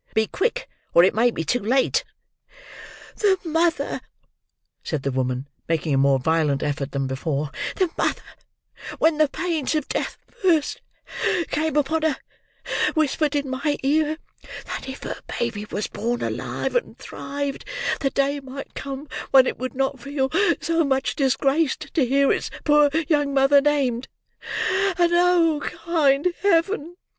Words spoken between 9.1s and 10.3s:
the pains of death